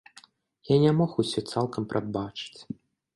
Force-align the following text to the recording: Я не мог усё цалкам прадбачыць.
Я 0.69 0.77
не 0.85 0.93
мог 1.01 1.11
усё 1.23 1.43
цалкам 1.55 1.87
прадбачыць. 1.91 2.59